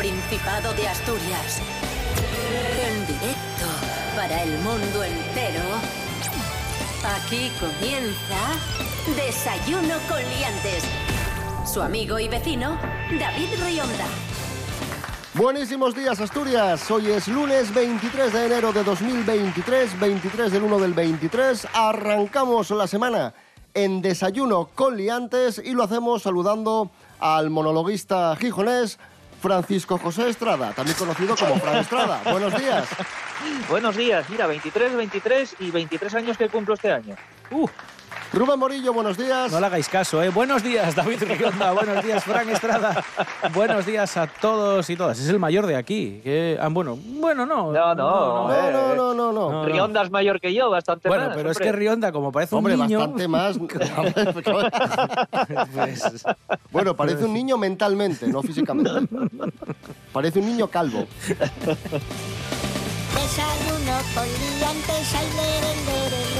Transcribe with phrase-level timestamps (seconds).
[0.00, 1.60] Principado de Asturias.
[2.88, 3.66] En directo
[4.16, 5.60] para el mundo entero.
[7.04, 8.56] Aquí comienza
[9.14, 10.84] Desayuno con Liantes.
[11.70, 12.78] Su amigo y vecino,
[13.20, 14.06] David Rionda.
[15.34, 20.94] Buenísimos días Asturias, hoy es lunes 23 de enero de 2023, 23 del 1 del
[20.94, 23.34] 23, arrancamos la semana
[23.74, 28.98] en Desayuno con Liantes y lo hacemos saludando al monologuista gijonés
[29.40, 32.20] Francisco José Estrada, también conocido como Fran Estrada.
[32.30, 32.88] Buenos días.
[33.68, 37.16] Buenos días, mira, 23, 23 y 23 años que cumplo este año.
[37.50, 37.66] Uh.
[38.32, 39.50] Rubén Morillo, buenos días.
[39.50, 40.28] No le hagáis caso, ¿eh?
[40.28, 41.72] Buenos días, David Rionda.
[41.72, 43.04] buenos días, Fran Estrada.
[43.52, 45.18] buenos días a todos y todas.
[45.18, 46.22] Es el mayor de aquí.
[46.60, 47.72] Ah, bueno, bueno, no.
[47.72, 51.34] No, no, no, eh, no, no, no, Rionda es mayor que yo, bastante bueno, más.
[51.34, 52.98] Bueno, pero es que Rionda, como parece un niño...
[53.00, 53.58] bastante más.
[55.72, 56.24] Pues,
[56.70, 58.90] bueno, parece un niño mentalmente, no físicamente.
[60.12, 61.06] Parece un niño calvo.
[63.14, 64.26] Desayuno con
[64.58, 66.39] liantes, ay, lere, lere, lere.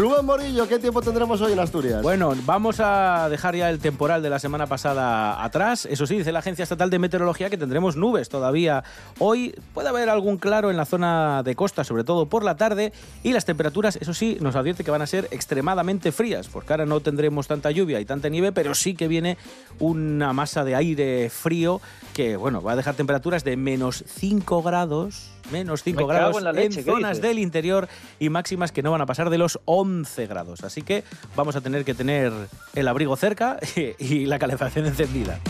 [0.00, 2.00] Rubén Morillo, ¿qué tiempo tendremos hoy en Asturias?
[2.00, 5.84] Bueno, vamos a dejar ya el temporal de la semana pasada atrás.
[5.84, 8.82] Eso sí, dice la Agencia Estatal de Meteorología que tendremos nubes todavía.
[9.18, 12.94] Hoy puede haber algún claro en la zona de costa, sobre todo por la tarde,
[13.22, 16.86] y las temperaturas, eso sí, nos advierte que van a ser extremadamente frías, porque ahora
[16.86, 19.36] no tendremos tanta lluvia y tanta nieve, pero sí que viene
[19.80, 21.82] una masa de aire frío
[22.14, 27.20] que, bueno, va a dejar temperaturas de menos 5 grados menos 5 grados en, zonas
[27.20, 27.88] del interior
[28.18, 30.64] y máximas que no van a pasar de los 11 grados.
[30.64, 31.04] Así que
[31.36, 32.32] vamos a tener que tener
[32.74, 33.58] el abrigo cerca
[33.98, 35.40] y la calefacción encendida.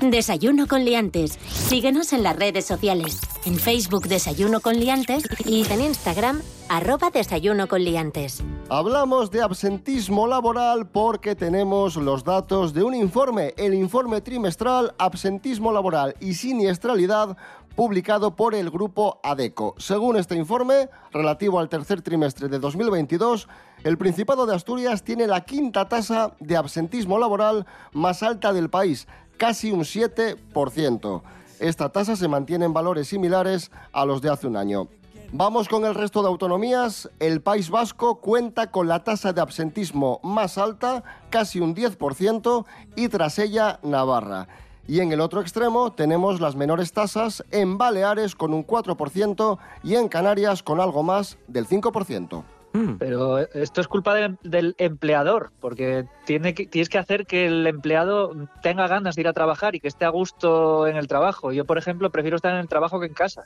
[0.00, 1.40] Desayuno con liantes.
[1.48, 3.20] Síguenos en las redes sociales.
[3.44, 8.44] En Facebook Desayuno con liantes y en Instagram arroba Desayuno con liantes.
[8.68, 15.72] Hablamos de absentismo laboral porque tenemos los datos de un informe, el informe trimestral Absentismo
[15.72, 17.36] laboral y siniestralidad
[17.74, 19.74] publicado por el grupo ADECO.
[19.78, 23.48] Según este informe, relativo al tercer trimestre de 2022,
[23.84, 29.06] el Principado de Asturias tiene la quinta tasa de absentismo laboral más alta del país,
[29.38, 31.22] casi un 7%.
[31.60, 34.88] Esta tasa se mantiene en valores similares a los de hace un año.
[35.32, 37.10] Vamos con el resto de autonomías.
[37.18, 42.64] El País Vasco cuenta con la tasa de absentismo más alta, casi un 10%,
[42.96, 44.48] y tras ella Navarra.
[44.86, 49.96] Y en el otro extremo tenemos las menores tasas en Baleares con un 4% y
[49.96, 52.42] en Canarias con algo más del 5%.
[52.78, 52.96] Hmm.
[52.96, 58.32] Pero esto es culpa del, empleador, porque tiene que, tienes que hacer que el empleado
[58.62, 61.50] tenga ganas de ir a trabajar y que esté a gusto en el trabajo.
[61.50, 63.42] Yo, por ejemplo, prefiero estar en el trabajo que en casa.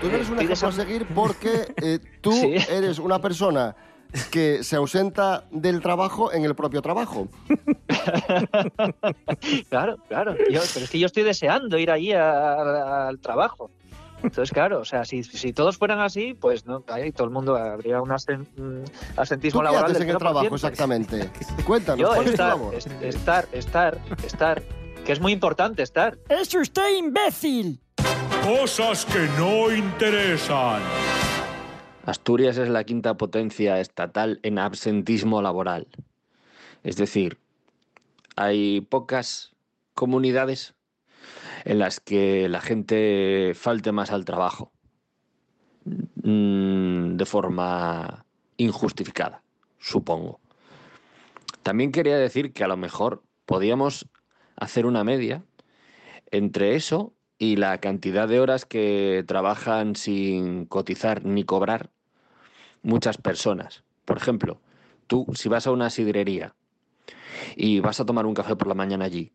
[0.00, 2.32] Tú no eres un ejemplo a seguir porque eh, tú
[2.68, 3.76] eres una persona
[4.32, 7.28] que se ausenta del trabajo en el propio trabajo.
[9.68, 10.34] claro, claro.
[10.36, 13.70] pero es que yo estoy deseando ir allí al trabajo.
[14.22, 17.56] Entonces, claro, o sea, si, si todos fueran así, pues no, ahí todo el mundo
[17.56, 21.30] habría un asentismo laboral del en el trabajo exactamente?
[21.66, 24.62] Cuéntanos, ¿cuál estar, es tu estar, estar, estar,
[25.04, 26.18] que es muy importante estar.
[26.28, 27.80] ¡Es usted imbécil!
[28.44, 30.82] Cosas que no interesan.
[32.04, 35.86] Asturias es la quinta potencia estatal en absentismo laboral.
[36.82, 37.38] Es decir,
[38.36, 39.52] hay pocas
[39.94, 40.74] comunidades
[41.64, 44.72] en las que la gente falte más al trabajo
[45.84, 48.24] mm, de forma
[48.56, 49.42] injustificada,
[49.78, 50.40] supongo.
[51.62, 54.08] También quería decir que a lo mejor podíamos
[54.56, 55.44] hacer una media
[56.30, 61.90] entre eso y la cantidad de horas que trabajan sin cotizar ni cobrar
[62.82, 63.82] muchas personas.
[64.04, 64.60] Por ejemplo,
[65.06, 66.54] tú si vas a una sidrería
[67.56, 69.32] y vas a tomar un café por la mañana allí,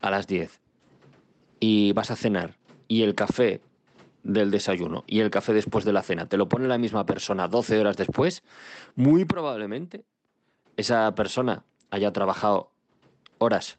[0.00, 0.60] a las 10,
[1.66, 2.58] y vas a cenar
[2.88, 3.62] y el café
[4.22, 7.48] del desayuno y el café después de la cena te lo pone la misma persona
[7.48, 8.42] 12 horas después,
[8.96, 10.04] muy probablemente
[10.76, 12.70] esa persona haya trabajado
[13.38, 13.78] horas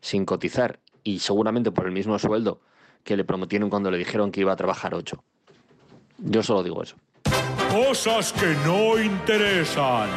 [0.00, 2.62] sin cotizar y seguramente por el mismo sueldo
[3.04, 5.22] que le prometieron cuando le dijeron que iba a trabajar 8.
[6.20, 6.96] Yo solo digo eso.
[7.70, 10.08] Cosas que no interesan.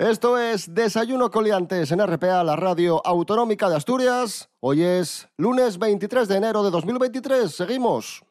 [0.00, 4.48] Esto es Desayuno Coliantes en RPA, la radio autonómica de Asturias.
[4.58, 7.54] Hoy es lunes 23 de enero de 2023.
[7.54, 8.24] Seguimos.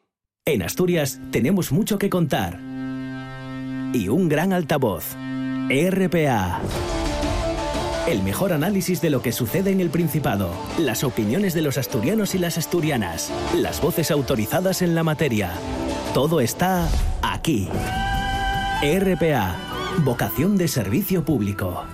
[0.44, 2.58] En Asturias tenemos mucho que contar.
[3.94, 5.14] y un gran altavoz.
[5.68, 6.60] RPA.
[8.08, 12.34] El mejor análisis de lo que sucede en el Principado, las opiniones de los asturianos
[12.34, 15.52] y las asturianas, las voces autorizadas en la materia.
[16.14, 16.88] Todo está
[17.22, 17.68] aquí.
[18.82, 19.54] RPA,
[19.98, 21.84] vocación de servicio público.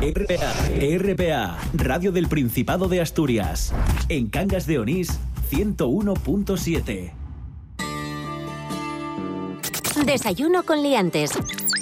[0.00, 0.52] RPA,
[0.98, 3.72] RPA, Radio del Principado de Asturias.
[4.08, 5.18] En Cangas de Onís,
[5.50, 7.12] 101.7.
[10.04, 11.30] Desayuno con liantes.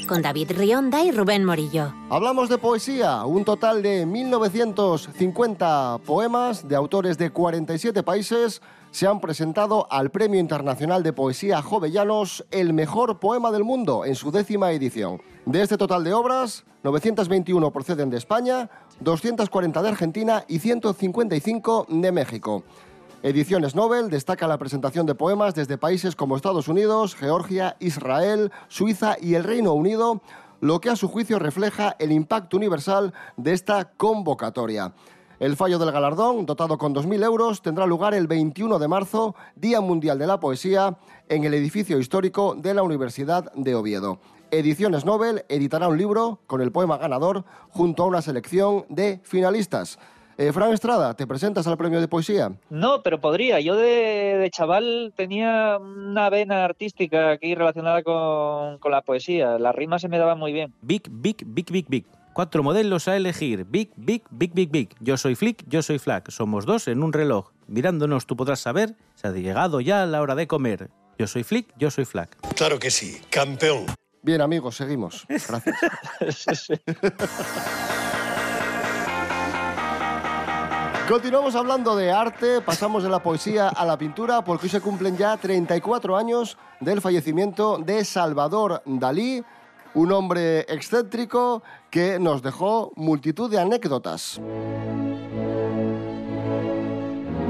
[0.06, 1.92] Con David Rionda y Rubén Morillo.
[2.10, 8.60] Hablamos de poesía, un total de 1950 poemas de autores de 47 países
[8.90, 14.16] se han presentado al Premio Internacional de Poesía Jovellanos El Mejor Poema del Mundo en
[14.16, 15.22] su décima edición.
[15.46, 18.69] De este total de obras, 921 proceden de España,
[19.00, 22.64] 240 de Argentina y 155 de México.
[23.22, 29.16] Ediciones Nobel destaca la presentación de poemas desde países como Estados Unidos, Georgia, Israel, Suiza
[29.20, 30.20] y el Reino Unido,
[30.60, 34.94] lo que a su juicio refleja el impacto universal de esta convocatoria.
[35.40, 39.81] El fallo del galardón, dotado con 2.000 euros, tendrá lugar el 21 de marzo, Día
[39.81, 40.98] Mundial de la Poesía,
[41.31, 44.20] en el edificio histórico de la Universidad de Oviedo.
[44.50, 49.98] Ediciones Nobel editará un libro con el poema ganador junto a una selección de finalistas.
[50.37, 52.52] Eh, Fran Estrada, ¿te presentas al premio de poesía?
[52.69, 53.60] No, pero podría.
[53.60, 59.58] Yo de, de chaval tenía una vena artística aquí relacionada con, con la poesía.
[59.58, 60.75] Las rimas se me daban muy bien.
[60.82, 62.19] Big, big, big, big, big.
[62.32, 63.64] Cuatro modelos a elegir.
[63.64, 64.88] Big, big, big, big, big.
[65.00, 66.30] Yo soy Flick, yo soy Flack.
[66.30, 67.50] Somos dos en un reloj.
[67.66, 70.90] Mirándonos tú podrás saber, se ha llegado ya la hora de comer.
[71.18, 72.36] Yo soy Flick, yo soy Flack.
[72.54, 73.86] Claro que sí, campeón.
[74.22, 75.26] Bien, amigos, seguimos.
[75.28, 76.68] Gracias.
[81.10, 85.16] Continuamos hablando de arte, pasamos de la poesía a la pintura, porque hoy se cumplen
[85.16, 89.42] ya 34 años del fallecimiento de Salvador Dalí,
[89.94, 94.40] un hombre excéntrico que nos dejó multitud de anécdotas.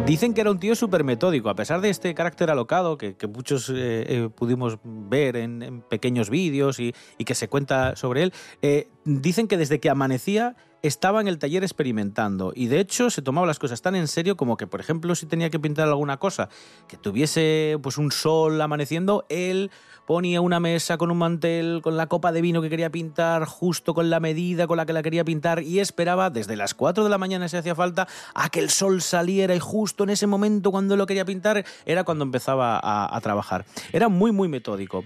[0.07, 3.71] Dicen que era un tío súper metódico, a pesar de este carácter alocado que, muchos
[3.71, 8.33] eh, eh, pudimos ver en, pequeños vídeos y, y, que se cuenta sobre él.
[8.61, 13.23] Eh, dicen que desde que amanecía estaba en el taller experimentando y de hecho se
[13.23, 16.19] tomaba las cosas tan en serio como que, por ejemplo, si tenía que pintar alguna
[16.19, 16.49] cosa
[16.89, 19.71] que tuviese pues un sol amaneciendo, él
[20.11, 23.95] ponía una mesa con un mantel, con la copa de vino que quería pintar, justo
[23.95, 27.11] con la medida con la que la quería pintar y esperaba desde las 4 de
[27.11, 30.73] la mañana si hacía falta a que el sol saliera y justo en ese momento
[30.73, 33.65] cuando lo quería pintar era cuando empezaba a, trabajar.
[33.93, 35.05] Era muy muy metódico.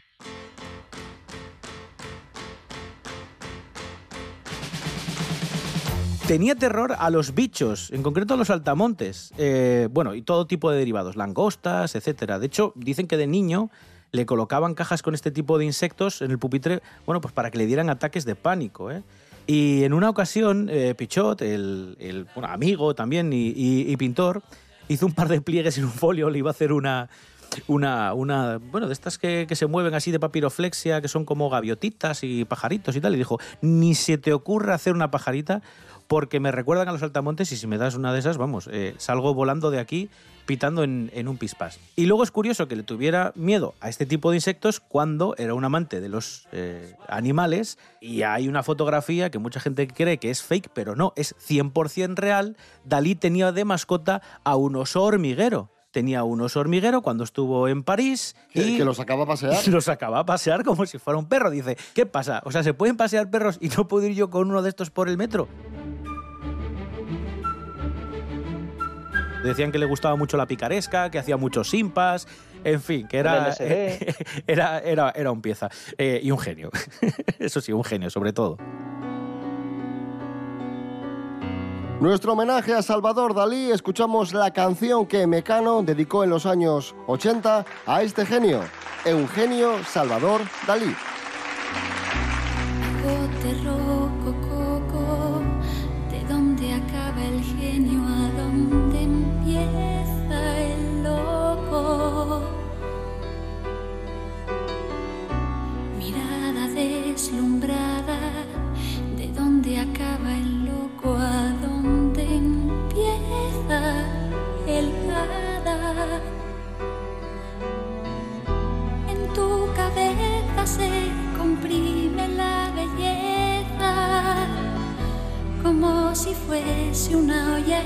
[6.27, 9.35] Tenía terror a los bichos, en concreto a los altamontes.
[9.37, 12.39] Eh, bueno, y todo tipo de derivados, langostas, etcétera.
[12.39, 13.69] De hecho, dicen que de niño
[14.13, 17.59] le colocaban cajas con este tipo de insectos en el pupitre, bueno, pues para que
[17.59, 18.91] le dieran ataques de pánico.
[18.91, 19.03] ¿eh?
[19.47, 24.43] Y en una ocasión, eh, Pichot, el, el bueno, amigo también y, pintor,
[24.89, 27.11] hizo un par de pliegues en un folio, le iba a hacer una,
[27.67, 31.51] una, una bueno, de estas que, que, se mueven así de papiroflexia, que son como
[31.51, 35.61] gaviotitas y pajaritos y tal, y dijo, ni se te ocurra hacer una pajarita
[36.07, 38.95] porque me recuerdan a los altamontes y si me das una de esas, vamos, eh,
[38.99, 40.11] salgo volando de aquí
[40.47, 41.81] pitando en, en, un pispás.
[41.97, 45.55] Y luego es curioso que le tuviera miedo a este tipo de insectos cuando era
[45.55, 50.31] un amante de los eh, animales y hay una fotografía que mucha gente cree que
[50.31, 52.57] es fake, pero no, es 100% real.
[52.85, 57.85] Dalí tenía de mascota a un oso hormiguero tenía un oso hormiguero cuando estuvo en
[57.85, 58.35] París.
[58.53, 59.69] Y que lo sacaba a pasear.
[59.69, 61.51] Lo sacaba a pasear como si fuera un perro.
[61.53, 62.43] Dice, ¿qué pasa?
[62.45, 64.91] O sea, ¿se pueden pasear perros y no puedo ir yo con uno de estos
[64.91, 65.47] por el metro?
[69.45, 72.27] Decían que le gustaba mucho la picaresca, que hacía muchos simpas,
[72.65, 73.55] en fin, que era,
[74.47, 75.69] era, era, era, un pieza.
[75.99, 76.71] Eh, y un genio.
[77.39, 78.57] Eso sí, un genio, sobre todo.
[82.01, 87.65] Nuestro homenaje a Salvador Dalí, escuchamos la canción que Mecano dedicó en los años 80
[87.87, 88.63] a este genio,
[89.05, 90.95] Eugenio Salvador Dalí.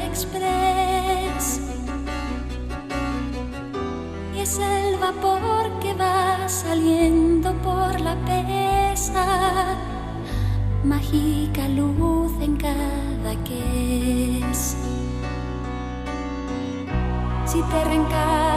[0.06, 1.60] Express.
[4.34, 9.76] Y es el vapor que va saliendo por la pesa,
[10.84, 14.76] mágica luz en cada que es.
[17.46, 18.47] Si te reencarnas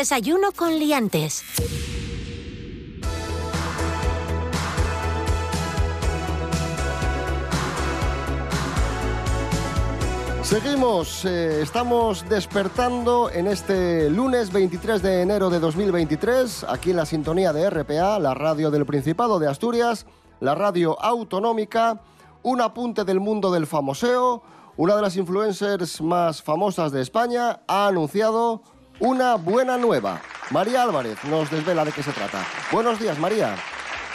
[0.00, 1.44] Desayuno con liantes.
[10.42, 17.04] Seguimos, eh, estamos despertando en este lunes 23 de enero de 2023, aquí en la
[17.04, 20.06] sintonía de RPA, la radio del Principado de Asturias,
[20.40, 22.00] la radio autonómica,
[22.42, 24.42] un apunte del mundo del famoseo,
[24.78, 28.62] una de las influencers más famosas de España ha anunciado
[29.00, 30.20] una buena nueva.
[30.50, 32.46] María Álvarez nos desvela de qué se trata.
[32.70, 33.56] Buenos días, María.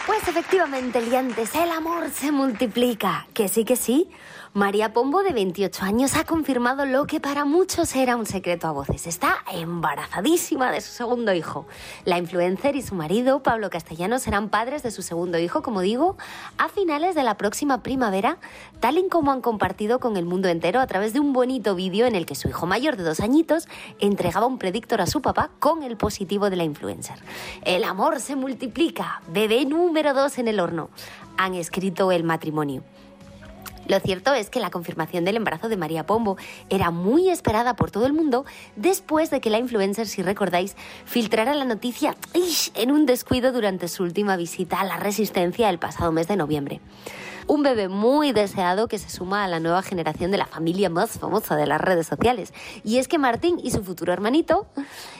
[0.05, 3.25] Pues efectivamente, liantes, el amor se multiplica.
[3.33, 4.09] Que sí, que sí.
[4.55, 8.71] María Pombo, de 28 años, ha confirmado lo que para muchos era un secreto a
[8.71, 9.05] voces.
[9.05, 11.67] Está embarazadísima de su segundo hijo.
[12.05, 16.15] La influencer y su marido, Pablo Castellano, serán padres de su segundo hijo, como digo,
[16.57, 18.37] a finales de la próxima primavera,
[18.79, 22.05] tal y como han compartido con el mundo entero a través de un bonito vídeo
[22.05, 23.67] en el que su hijo mayor de dos añitos
[23.99, 27.19] entregaba un predictor a su papá con el positivo de la influencer.
[27.65, 29.21] El amor se multiplica.
[29.27, 30.91] Bebé número dos en el horno.
[31.35, 32.83] Han escrito el matrimonio.
[33.87, 36.37] Lo cierto es que la confirmación del embarazo de María Pombo
[36.69, 40.75] era muy esperada por todo el mundo después de que la influencer, si recordáis,
[41.05, 42.15] filtrara la noticia
[42.73, 46.81] en un descuido durante su última visita a la Resistencia el pasado mes de noviembre.
[47.47, 51.19] Un bebé muy deseado que se suma a la nueva generación de la familia más
[51.19, 52.51] famosa de las redes sociales.
[52.83, 54.65] Y es que Martín y su futuro hermanito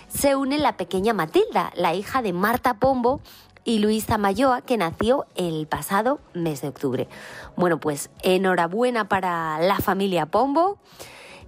[0.07, 3.21] se unen la pequeña Matilda, la hija de Marta Pombo,
[3.65, 7.09] y Luisa Mayoa, que nació el pasado mes de octubre.
[7.57, 10.77] Bueno, pues enhorabuena para la familia Pombo.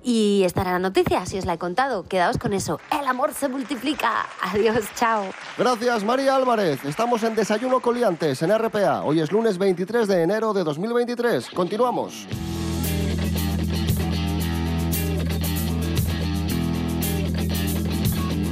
[0.04, 2.04] Y estará la noticia, si os la he contado.
[2.04, 2.80] Quedaos con eso.
[2.98, 4.26] El amor se multiplica.
[4.42, 5.26] Adiós, chao.
[5.58, 6.86] Gracias, María Álvarez.
[6.86, 9.04] Estamos en Desayuno Coliantes, en RPA.
[9.04, 11.50] Hoy es lunes 23 de enero de 2023.
[11.50, 12.28] Continuamos.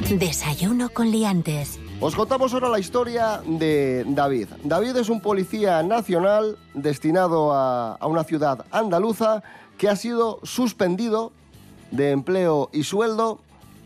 [0.10, 1.80] Desayuno con liantes.
[2.02, 4.50] Os contamos ahora la historia de David.
[4.64, 9.42] David es un policía nacional destinado a, a, una ciudad andaluza
[9.78, 11.32] que ha sido suspendido
[11.92, 13.40] de empleo y sueldo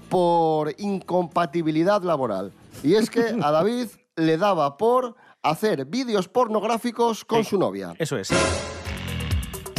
[0.10, 2.52] por incompatibilidad laboral.
[2.84, 7.94] Y es que a David le daba por hacer vídeos pornográficos con su novia.
[8.00, 8.30] Eso es.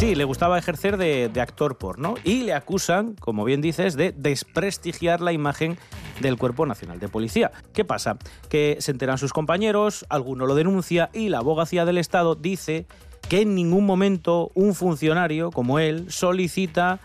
[0.00, 4.12] Sí, le gustaba ejercer de, de, actor porno y le acusan, como bien dices, de
[4.12, 5.76] desprestigiar la imagen
[6.22, 7.52] del Cuerpo Nacional de Policía.
[7.74, 8.16] ¿Qué pasa?
[8.48, 12.86] Que se enteran sus compañeros, alguno lo denuncia y la abogacía del Estado dice
[13.28, 17.00] que en ningún momento un funcionario como él solicita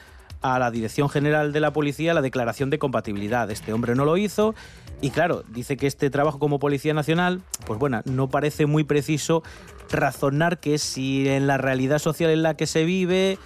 [0.54, 3.50] a la Dirección General de la Policía la declaración de compatibilidad.
[3.50, 4.54] Este hombre no lo hizo
[5.02, 9.44] y claro, dice que este trabajo como Policía Nacional, pues bueno, no parece muy preciso
[9.92, 13.38] razonar que si en la realidad social en la que se vive,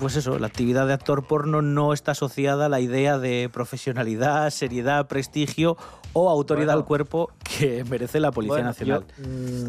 [0.00, 4.50] pues eso, la actividad de actor porno no está asociada a la idea de profesionalidad,
[4.50, 5.76] seriedad, prestigio
[6.14, 6.78] o autoridad Bueno.
[6.80, 9.04] al cuerpo que merece la Policía Bueno, Nacional.
[9.18, 9.66] Yo, mm,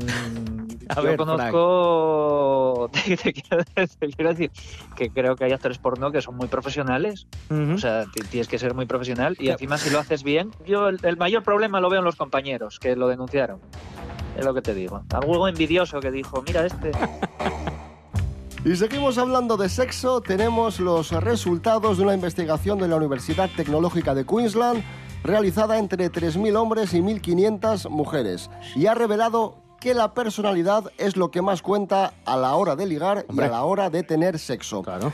[0.89, 4.51] A yo ver, conozco, te, te quiero, te quiero decir
[4.95, 7.27] que creo que hay actores porno que son muy profesionales.
[7.49, 7.73] Ujú.
[7.73, 10.89] O sea, ti- tienes que ser muy profesional y encima si lo haces bien, yo
[10.89, 13.59] el, el mayor problema lo veo en los compañeros que lo denunciaron.
[14.37, 15.03] Es lo que te digo.
[15.13, 16.91] Algo envidioso que dijo, mira este.
[18.65, 20.21] Y seguimos hablando de sexo.
[20.21, 24.81] Tenemos los resultados de una investigación de la Universidad Tecnológica de Queensland
[25.23, 28.49] realizada entre 3.000 hombres y 1.500 mujeres.
[28.75, 32.85] Y ha revelado que la personalidad es lo que más cuenta a la hora de
[32.85, 33.45] ligar Hombre.
[33.45, 34.81] y a la hora de tener sexo.
[34.81, 35.11] Claro.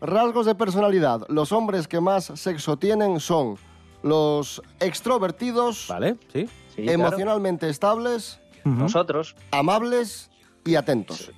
[0.00, 1.22] Rasgos de personalidad.
[1.28, 3.56] Los hombres que más sexo tienen son
[4.02, 6.48] los extrovertidos, Vale, sí.
[6.74, 6.92] Sí, claro.
[6.92, 8.40] emocionalmente estables.
[8.64, 9.34] Nosotros.
[9.50, 10.30] amables
[10.64, 11.30] y atentos.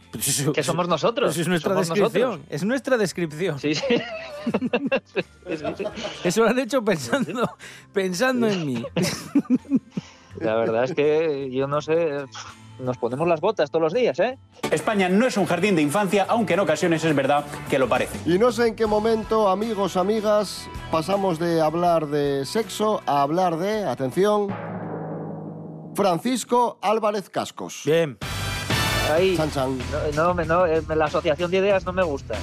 [0.54, 1.37] Que somos nosotros.
[1.37, 2.31] Es nuestra somos descripción.
[2.31, 2.49] nosotros.
[2.50, 3.59] Es nuestra descripción.
[3.59, 3.85] Sí, sí.
[6.25, 7.57] Eso lo han hecho pensando,
[7.93, 8.85] pensando en mí.
[10.40, 12.25] La verdad es que yo no sé,
[12.78, 14.38] nos ponemos las botas todos los días, ¿eh?
[14.71, 18.19] España no es un jardín de infancia, aunque en ocasiones es verdad que lo parece.
[18.28, 23.59] Y no sé en qué momento, amigos, amigas, pasamos de hablar de sexo a hablar
[23.59, 24.49] de, atención,
[25.95, 27.83] Francisco Álvarez Cascos.
[27.85, 28.19] Bien.
[29.12, 29.78] Ahí, Chan, chan.
[30.14, 32.34] no, no, me- no, eh, la asociación de ideas no me gusta.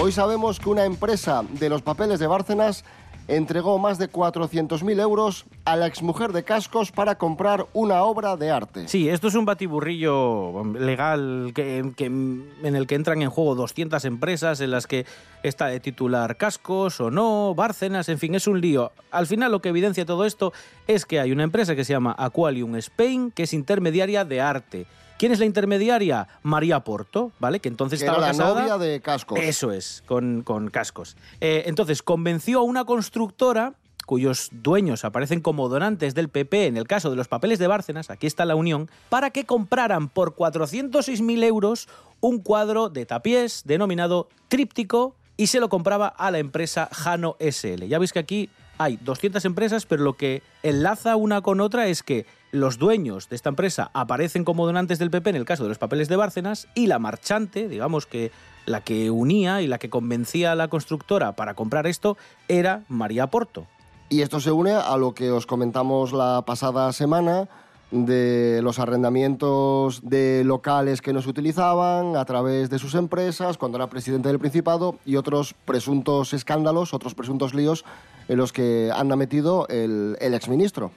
[0.00, 2.84] Hoy sabemos que una empresa de los papeles de Bárcenas
[3.28, 8.50] entregó más de 400.000 euros a la exmujer de Cascos para comprar una obra de
[8.50, 8.88] arte.
[8.88, 14.60] Sí, esto es un batiburrillo legal que, en el que entran en juego 200 empresas
[14.60, 15.06] en las que
[15.42, 18.92] está de titular cascos o no, Bárcenas, en fin, es un lío.
[19.10, 20.52] Al final lo que evidencia todo esto
[20.86, 24.86] es que hay una empresa que se llama Aqualium Spain, que es intermediaria de arte.
[25.22, 26.26] ¿Quién es la intermediaria?
[26.42, 27.60] María Porto, ¿vale?
[27.60, 28.62] Que entonces que estaba era la casada...
[28.62, 29.38] novia de Cascos.
[29.38, 31.16] Eso es, con, con cascos.
[31.40, 33.74] Eh, entonces, convenció a una constructora
[34.04, 38.10] cuyos dueños aparecen como donantes del PP en el caso de los papeles de Bárcenas,
[38.10, 41.88] aquí está la unión, para que compraran por 406.000 euros
[42.18, 47.84] un cuadro de tapiés denominado Tríptico y se lo compraba a la empresa Jano SL.
[47.84, 52.02] Ya veis que aquí hay 200 empresas, pero lo que enlaza una con otra es
[52.02, 55.70] que los dueños de esta empresa aparecen como donantes del PP en el caso de
[55.70, 58.30] los papeles de Bárcenas y la marchante, digamos que
[58.66, 62.16] la que unía y la que convencía a la constructora para comprar esto
[62.48, 63.66] era María Porto.
[64.10, 67.48] Y esto se une a lo que os comentamos la pasada semana
[67.90, 73.78] de los arrendamientos de locales que no se utilizaban a través de sus empresas cuando
[73.78, 77.84] era presidente del Principado y otros presuntos escándalos, otros presuntos líos
[78.28, 80.90] en los que anda metido el, el exministro.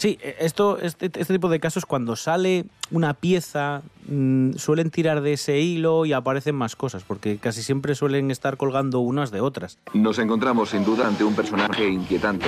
[0.00, 5.20] Sí, eh, esto, este, este tipo de casos, cuando sale una pieza, mm, suelen tirar
[5.20, 9.42] de ese hilo y aparecen más cosas, porque casi siempre suelen estar colgando unas de
[9.42, 9.76] otras.
[9.92, 12.46] Nos encontramos sin duda ante un personaje inquietante.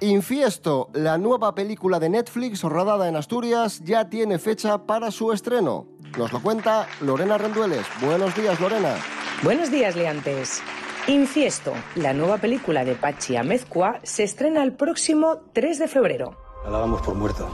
[0.00, 5.86] Infiesto, la nueva película de Netflix rodada en Asturias, ya tiene fecha para su estreno.
[6.16, 7.84] Nos lo cuenta Lorena Rendueles.
[8.00, 8.94] Buenos días, Lorena.
[9.42, 10.62] Buenos días, Leantes.
[11.08, 16.36] Infiesto, la nueva película de Pachi Amezcua, se estrena el próximo 3 de febrero.
[16.64, 17.48] La dábamos por muerta.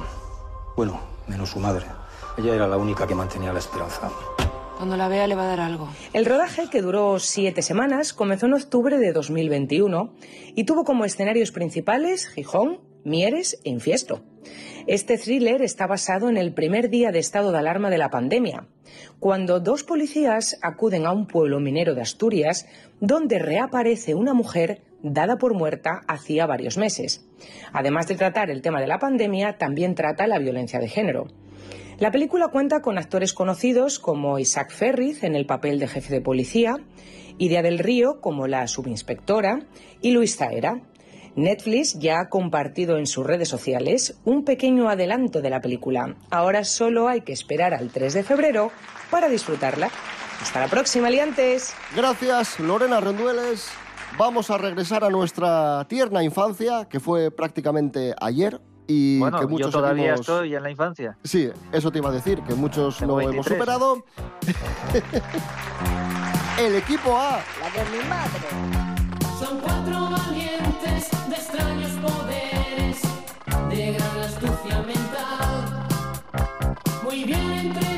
[0.76, 1.86] Bueno, menos su madre.
[2.36, 4.10] Ella era la única que mantenía la esperanza.
[4.76, 5.88] Cuando la vea le va a dar algo.
[6.12, 10.12] El rodaje, que duró siete semanas, comenzó en octubre de 2021
[10.54, 14.22] y tuvo como escenarios principales Gijón, Mieres e Infiesto.
[14.86, 18.66] Este thriller está basado en el primer día de estado de alarma de la pandemia,
[19.18, 22.66] cuando dos policías acuden a un pueblo minero de Asturias
[23.00, 27.26] donde reaparece una mujer dada por muerta hacía varios meses.
[27.72, 31.26] Además de tratar el tema de la pandemia, también trata la violencia de género.
[31.98, 36.20] La película cuenta con actores conocidos como Isaac Ferriz en el papel de jefe de
[36.20, 36.76] policía,
[37.38, 39.66] Iria del Río como la subinspectora
[40.00, 40.80] y Luis Zaera.
[41.36, 46.14] Netflix ya ha compartido en sus redes sociales un pequeño adelanto de la película.
[46.30, 48.70] Ahora solo hay que esperar al 3 de febrero
[49.10, 49.90] para disfrutarla.
[50.42, 51.74] Hasta la próxima, liantes.
[51.96, 53.68] Gracias, Lorena Rendueles.
[54.16, 58.60] Vamos a regresar a nuestra tierna infancia, que fue prácticamente ayer.
[58.86, 61.18] Y Bueno, que muchos yo todavía seguimos- estoy en la infancia.
[61.22, 63.58] Sí, eso te iba a decir, que muchos Tengo no hemos 23.
[63.58, 64.04] superado.
[66.58, 67.40] El equipo A.
[67.60, 68.97] La de mi madre.
[69.38, 73.00] Son cuatro valientes de extraños poderes,
[73.68, 75.86] de gran astucia mental.
[77.04, 77.97] Muy bien entrenados,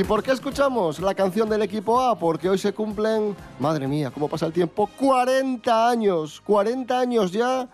[0.00, 2.18] ¿Y por qué escuchamos la canción del equipo A?
[2.18, 7.68] Porque hoy se cumplen, madre mía, cómo pasa el tiempo, 40 años, 40 años ya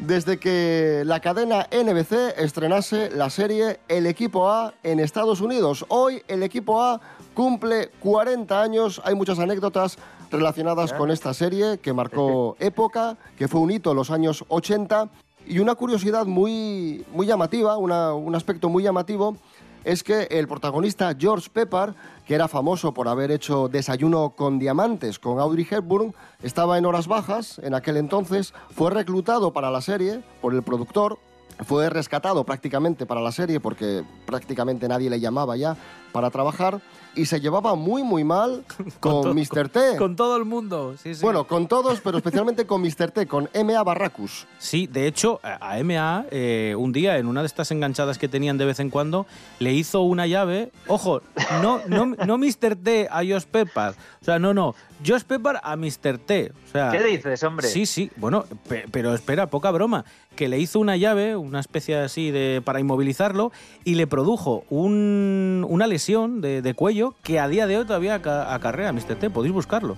[0.00, 5.86] desde que la cadena NBC estrenase la serie El equipo A en Estados Unidos.
[5.88, 7.00] Hoy el equipo A
[7.32, 9.96] cumple 40 años, hay muchas anécdotas
[10.30, 15.08] relacionadas con esta serie que marcó época, que fue un hito en los años 80
[15.46, 19.38] y una curiosidad muy, muy llamativa, una- un aspecto muy llamativo
[19.84, 21.94] es que el protagonista George Pepper,
[22.26, 27.06] que era famoso por haber hecho Desayuno con Diamantes con Audrey Hepburn, estaba en horas
[27.06, 31.18] bajas en aquel entonces, fue reclutado para la serie por el productor,
[31.64, 35.76] fue rescatado prácticamente para la serie porque prácticamente nadie le llamaba ya
[36.12, 36.80] para trabajar
[37.16, 38.64] y se llevaba muy muy mal
[39.00, 39.68] con, Mr.
[39.68, 39.96] T.
[39.98, 40.94] Con todo el mundo.
[41.02, 41.22] Sí, sí.
[41.22, 43.10] Bueno, con todos, pero especialmente con Mr.
[43.10, 43.82] T, con M.A.
[43.82, 44.46] Barracus.
[44.58, 48.28] Sí, de hecho, a a MA, eh, un día, en una de estas enganchadas que
[48.28, 49.26] tenían de vez en cuando,
[49.58, 50.70] le hizo una llave.
[50.86, 51.22] Ojo,
[51.62, 52.76] no, no, no Mr.
[52.82, 53.94] T a Josh Pepper.
[54.20, 54.74] O sea, no, no.
[55.06, 56.18] Josh Pepper a Mr.
[56.18, 56.52] T.
[56.68, 57.66] O sea, ¿Qué dices, hombre?
[57.68, 58.10] Sí, sí.
[58.16, 60.04] Bueno, pe- pero espera, poca broma.
[60.36, 63.50] Que le hizo una llave, una especie así de para inmovilizarlo,
[63.84, 65.99] y le produjo un- una lesión
[66.40, 69.16] de, cuello que a día de hoy todavía aca- acarrea Mr.
[69.16, 69.30] T.
[69.30, 69.96] Podéis buscarlo.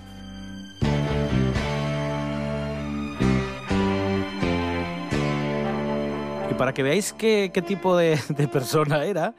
[6.49, 8.17] Y para que veáis qué, tipo de
[8.51, 9.33] persona era,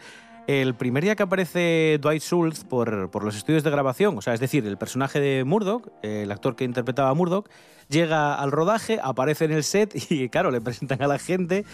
[0.47, 4.35] el primer día que aparece Dwight Schultz por, por los estudios de grabación, o sea,
[4.35, 7.49] es decir, el personaje de Murdoch, el actor que interpretaba a Murdoch,
[7.89, 11.65] llega al rodaje, aparece en el set y, claro, le presentan a la gente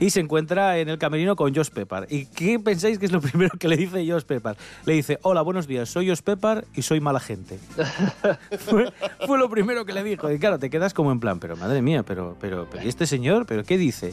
[0.00, 2.06] y se encuentra en el camerino con Josh Pepper.
[2.10, 4.56] ¿Y qué pensáis que es lo primero que le dice Josh Pepper?
[4.86, 7.58] Le dice, hola, buenos días, soy Josh Pepper y soy mala gente.
[8.58, 8.92] fue,
[9.26, 10.30] fue lo primero que le dijo.
[10.30, 13.06] Y claro, te quedas como en plan, pero madre mía, pero, pero, pero ¿y este
[13.06, 13.46] señor?
[13.46, 14.12] ¿Pero qué dice?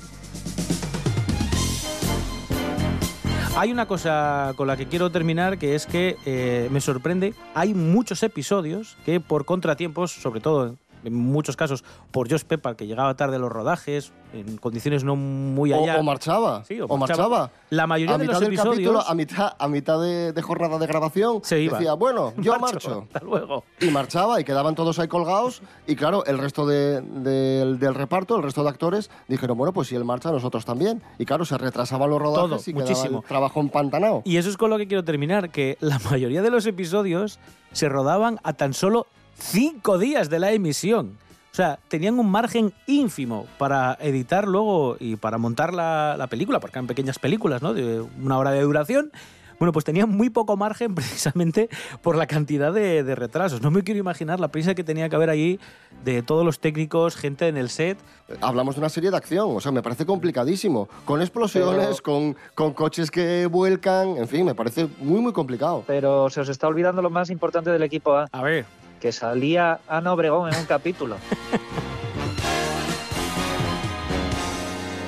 [3.53, 7.73] Hay una cosa con la que quiero terminar, que es que eh, me sorprende, hay
[7.73, 13.15] muchos episodios que por contratiempos, sobre todo en muchos casos por Josh Pepper, que llegaba
[13.15, 15.97] tarde a los rodajes, en condiciones no muy allá.
[15.99, 16.63] o marchaba.
[16.65, 17.27] Sí, o o marchaba.
[17.29, 17.51] marchaba.
[17.69, 20.41] La mayoría a de mitad los del episodios- capítulo, a mitad, a mitad de, de
[20.41, 21.77] jornada de grabación, Se iba.
[21.77, 23.07] decía, bueno, yo Marcho, marcho.
[23.13, 23.63] Hasta luego.
[23.79, 25.61] Y marchaba y quedaban todos ahí colgados.
[25.87, 29.87] Y claro, el resto de- del- del reparto, el resto de actores, dijeron, bueno, pues
[29.89, 31.01] si él marcha, nosotros también.
[31.17, 33.19] Y claro, se retrasaban los rodajes Todo, y muchísimo.
[33.19, 34.21] el trabajo empantanado.
[34.25, 37.39] Y eso es con lo que quiero terminar, que la mayoría de los episodios
[37.73, 39.07] se rodaban a tan solo
[39.41, 41.17] cinco días de la emisión.
[41.51, 46.61] O sea, tenían un margen ínfimo para editar luego y para montar la, la película,
[46.61, 47.73] porque eran pequeñas películas, ¿no?
[47.73, 49.11] De una hora de duración.
[49.59, 51.69] Bueno, pues tenían muy poco margen precisamente
[52.01, 53.61] por la cantidad de, de retrasos.
[53.61, 55.59] No me quiero imaginar la prisa que tenía que haber allí
[56.03, 57.99] de todos los técnicos, gente en el set.
[58.39, 60.87] Hablamos de una serie de acción, o sea, me parece complicadísimo.
[61.05, 65.83] Con explosiones, con, con coches que vuelcan, en fin, me parece muy, muy complicado.
[65.85, 68.27] Pero se os está olvidando lo más importante del equipo A.
[68.31, 68.65] A ver.
[69.01, 71.17] Que salía Ana Obregón en un capítulo.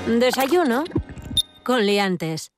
[0.08, 0.84] Desayuno
[1.64, 2.52] con liantes.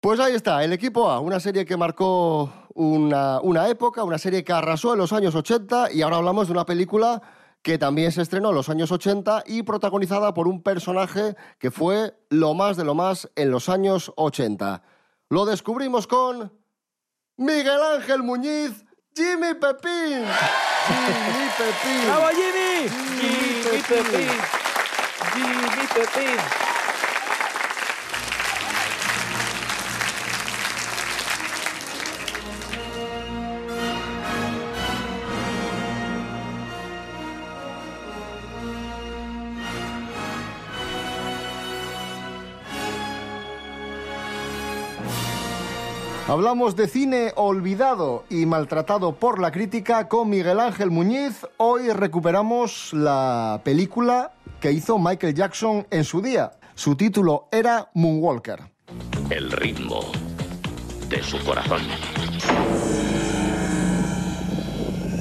[0.00, 4.44] Pues ahí está, el equipo A, una serie que marcó una, una época, una serie
[4.44, 7.20] que arrasó en los años 80 y ahora hablamos de una película
[7.62, 12.14] que también se estrenó en los años 80 y protagonizada por un personaje que fue
[12.28, 14.82] lo más de lo más en los años 80.
[15.30, 16.52] Lo descubrimos con
[17.38, 18.72] Miguel Ángel Muñiz,
[19.14, 20.24] Jimmy Pepín.
[20.88, 22.06] Jimmy Pepín.
[22.06, 22.88] ¡Bravo, Jimmy!
[23.20, 24.28] Jimmy Pepín.
[25.34, 26.67] Jimmy Pepín.
[46.28, 51.46] Hablamos de cine olvidado y maltratado por la crítica con Miguel Ángel Muñiz.
[51.56, 56.52] Hoy recuperamos la película que hizo Michael Jackson en su día.
[56.74, 58.60] Su título era Moonwalker.
[59.30, 60.00] El ritmo
[61.08, 61.80] de su corazón.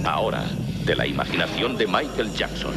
[0.03, 0.43] Ahora,
[0.83, 2.73] de la imaginación de Michael Jackson,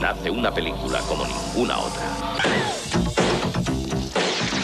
[0.00, 2.99] nace una película como ninguna otra.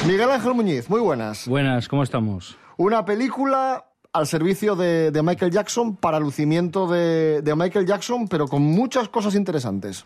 [0.06, 1.48] Miguel Ángel Muñiz, muy buenas.
[1.48, 2.56] Buenas, ¿cómo estamos?
[2.76, 8.46] Una película al servicio de, de Michael Jackson para lucimiento de, de Michael Jackson, pero
[8.46, 10.04] con muchas cosas interesantes.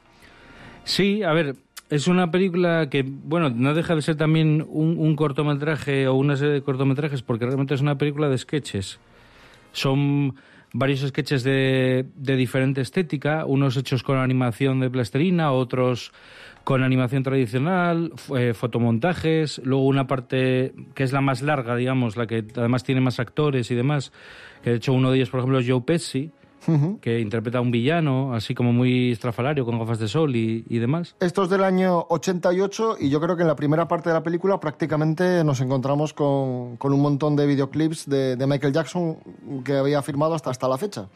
[0.84, 1.56] Sí, a ver,
[1.90, 6.36] es una película que, bueno, no deja de ser también un, un cortometraje o una
[6.36, 8.98] serie de cortometrajes, porque realmente es una película de sketches.
[9.72, 10.34] Son
[10.72, 16.12] varios sketches de, de diferente estética, unos hechos con animación de plastilina, otros
[16.64, 22.26] con animación tradicional, eh, fotomontajes, luego una parte que es la más larga, digamos, la
[22.26, 24.12] que además tiene más actores y demás,
[24.62, 26.30] que de hecho uno de ellos, por ejemplo, es Joe Pesci,
[27.00, 30.78] que interpreta a un villano, así como muy estrafalario, con gafas de sol y, y
[30.78, 31.16] demás.
[31.20, 34.22] Esto es del año 88 y yo creo que en la primera parte de la
[34.22, 39.18] película prácticamente nos encontramos con, con un montón de videoclips de, de Michael Jackson
[39.64, 41.08] que había firmado hasta, hasta la fecha.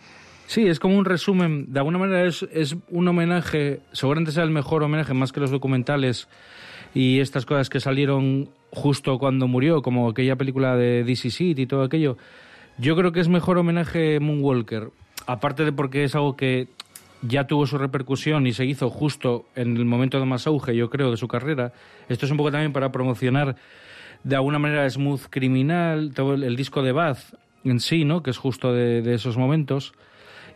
[0.47, 1.73] Sí, es como un resumen.
[1.73, 5.51] De alguna manera es, es un homenaje, seguramente sea el mejor homenaje más que los
[5.51, 6.29] documentales
[6.95, 11.67] y estas cosas que salieron justo cuando murió, como aquella película de DC Seed y
[11.67, 12.17] todo aquello,
[12.79, 14.91] yo creo que es mejor homenaje Moonwalker.
[15.27, 16.69] Aparte de porque es algo que
[17.23, 20.91] ya tuvo su repercusión y se hizo justo en el momento de más auge, yo
[20.91, 21.73] creo, de su carrera.
[22.09, 23.57] Esto es un poco también para promocionar
[24.23, 27.19] de alguna manera Smooth Criminal, todo el, disco de Bath
[27.65, 28.23] en sí, ¿no?
[28.23, 29.95] Que es justo de, de esos momentos.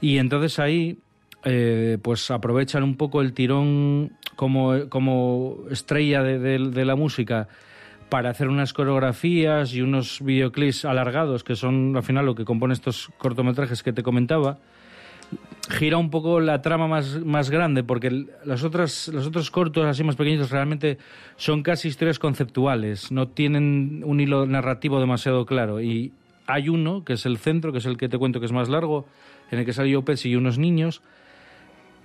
[0.00, 0.98] Y entonces ahí,
[1.44, 7.48] eh, pues aprovechan un poco el tirón como, como estrella de, de- de la música
[8.08, 12.74] para hacer unas coreografías y unos videoclips alargados, que son al final lo que compone
[12.74, 14.58] estos cortometrajes que te comentaba
[15.70, 20.02] gira un poco la trama más, más grande, porque las otras, los otros cortos así
[20.02, 20.98] más pequeñitos realmente
[21.36, 25.80] son casi historias conceptuales, no tienen un hilo narrativo demasiado claro.
[25.80, 26.12] Y
[26.46, 28.68] hay uno, que es el centro, que es el que te cuento que es más
[28.68, 29.06] largo,
[29.50, 31.02] en el que Joe Pesci y unos niños,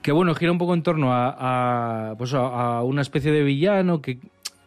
[0.02, 4.20] que bueno, gira un poco en torno a, a, pues una especie de villano que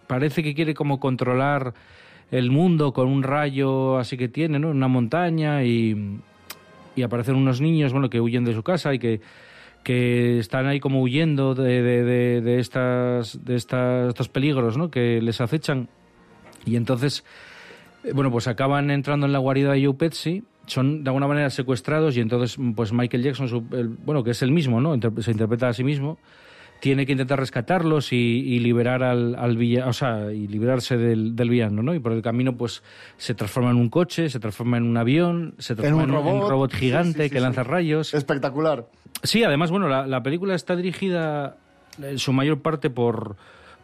[0.07, 1.75] parece que quiere como controlar
[2.31, 4.71] el mundo con un rayo así que tiene, ¿no?
[4.71, 6.19] Una montaña y,
[6.97, 9.21] y aparecen unos niños, bueno, que huyen de su casa y que,
[9.85, 14.91] que están ahí como huyendo de, de, de, de estas, de estas, estos peligros, ¿no?
[14.91, 15.89] Que les acechan.
[16.65, 17.25] Y entonces,
[18.03, 21.49] eh, bueno, pues acaban entrando en la guarida de Joe Pesci, son de alguna manera
[21.51, 23.63] secuestrados y entonces, pues Michael Jackson, su-
[24.05, 24.99] bueno, que es el mismo, ¿no?
[25.23, 26.19] Se interpreta a sí mismo,
[26.81, 31.35] tiene que intentar rescatarlos y, y liberar al, al villa- o sea, y librarse del,
[31.35, 31.95] del villano, ¿no?
[31.95, 32.83] Y por el camino, pues,
[33.17, 36.43] se transforma en un coche, se transforma en un avión, se transforma en un, en
[36.43, 38.13] un robot gigante Sí, sí, sí, que lanza rayos.
[38.15, 38.87] Espectacular.
[39.23, 41.57] Sí, además, bueno, la, la película está dirigida
[42.03, 43.37] en su mayor parte por,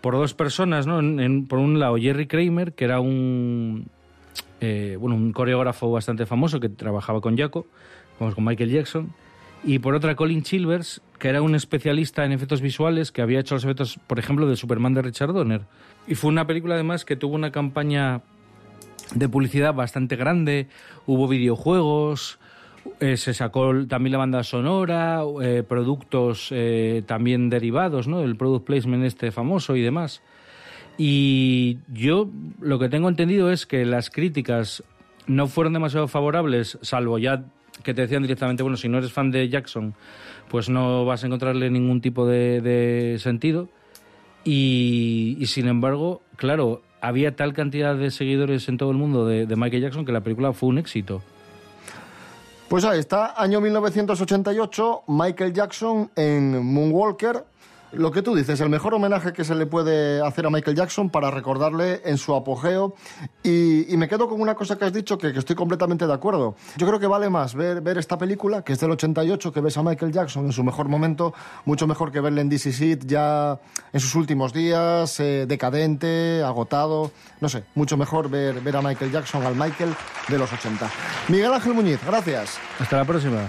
[0.02, 1.00] por dos personas, ¿no?
[1.00, 3.86] En- en- por un lado, Jerry Kramer, que era un,
[4.60, 7.66] eh, bueno, un coreógrafo bastante famoso que trabajaba con Jaco,
[8.20, 9.12] vamos, con Michael Jackson.
[9.64, 13.54] Y por otra, Colin Chilvers, que era un especialista en efectos visuales que había hecho
[13.54, 15.62] los efectos, por ejemplo, de Superman de Richard Donner.
[16.08, 18.22] Y fue una película, además, que tuvo una campaña
[19.14, 20.68] de publicidad bastante grande,
[21.06, 22.40] hubo videojuegos,
[22.98, 28.22] eh, se sacó también la banda sonora, eh, productos eh, también derivados, ¿no?
[28.22, 30.22] El product placement este famoso y demás.
[30.98, 32.28] Y yo
[32.60, 34.82] lo que tengo entendido es que las críticas
[35.26, 37.44] no fueron demasiado favorables, salvo ya
[37.82, 39.94] que te decían directamente, bueno, si no eres fan de Jackson,
[40.48, 43.68] pues no vas a encontrarle ningún tipo de, sentido.
[44.44, 49.46] Y, y sin embargo, claro, había tal cantidad de seguidores en todo el mundo de,
[49.46, 51.22] de Michael Jackson que la película fue un éxito.
[52.68, 57.44] Pues ahí está, año 1988, Michael Jackson en Moonwalker.
[57.92, 61.10] Lo que tú dices, el mejor homenaje que se le puede hacer a Michael Jackson
[61.10, 62.94] para recordarle en su apogeo.
[63.42, 66.12] Y, y me quedo con una cosa que has dicho que, que estoy completamente de
[66.12, 66.56] acuerdo.
[66.76, 69.76] Yo creo que vale más ver, ver esta película, que es del 88, que ves
[69.76, 71.32] a Michael Jackson en su mejor momento,
[71.64, 72.72] mucho mejor que verle en DC
[73.06, 73.60] ya
[73.92, 77.10] en sus últimos días, eh, decadente, agotado.
[77.40, 79.94] No sé, mucho mejor ver, ver a Michael Jackson, al Michael
[80.28, 80.90] de los 80.
[81.28, 82.58] Miguel Ángel Muñiz, gracias.
[82.78, 83.48] Hasta la próxima.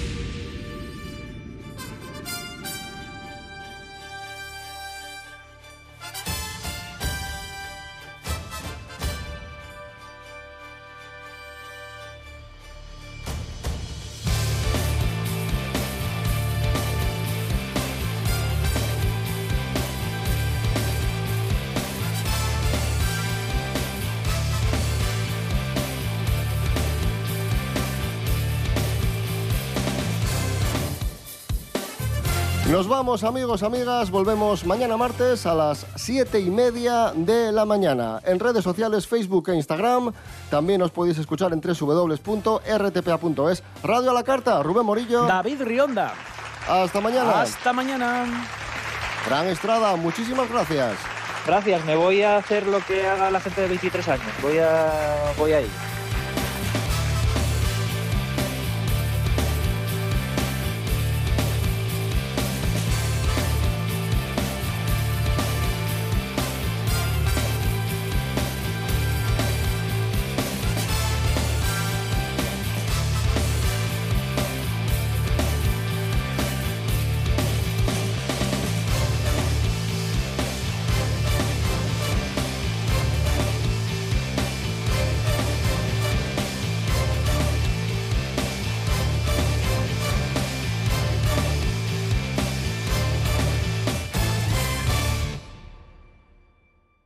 [32.91, 38.19] Vamos amigos, amigas, volvemos mañana martes a las siete y media de la mañana.
[38.25, 40.11] En redes sociales, Facebook e Instagram,
[40.49, 42.43] también os podéis escuchar en www.rtpa.es.
[43.81, 45.25] Radio a la carta, Rubén Morillo.
[45.25, 46.13] David Rionda.
[46.67, 47.41] Hasta mañana.
[47.41, 48.45] Hasta mañana.
[49.23, 50.97] Fran Estrada, muchísimas gracias.
[51.47, 54.27] Gracias, me voy a hacer lo que haga la gente de 23 años.
[54.41, 55.90] Voy a, voy a ir.